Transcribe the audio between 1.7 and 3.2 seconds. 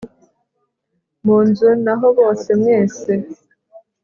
naho bose mwese